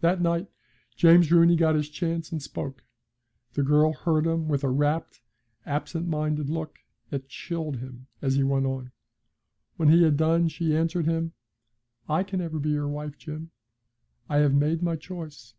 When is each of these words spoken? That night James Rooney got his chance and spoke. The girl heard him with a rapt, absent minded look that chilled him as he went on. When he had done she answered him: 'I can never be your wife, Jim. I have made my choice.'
That 0.00 0.22
night 0.22 0.48
James 0.96 1.30
Rooney 1.30 1.54
got 1.54 1.74
his 1.74 1.90
chance 1.90 2.32
and 2.32 2.42
spoke. 2.42 2.82
The 3.52 3.62
girl 3.62 3.92
heard 3.92 4.26
him 4.26 4.48
with 4.48 4.64
a 4.64 4.70
rapt, 4.70 5.20
absent 5.66 6.08
minded 6.08 6.48
look 6.48 6.78
that 7.10 7.28
chilled 7.28 7.76
him 7.76 8.06
as 8.22 8.36
he 8.36 8.42
went 8.42 8.64
on. 8.64 8.92
When 9.76 9.90
he 9.90 10.04
had 10.04 10.16
done 10.16 10.48
she 10.48 10.74
answered 10.74 11.04
him: 11.04 11.34
'I 12.08 12.22
can 12.22 12.38
never 12.40 12.58
be 12.58 12.70
your 12.70 12.88
wife, 12.88 13.18
Jim. 13.18 13.50
I 14.26 14.38
have 14.38 14.54
made 14.54 14.82
my 14.82 14.96
choice.' 14.96 15.52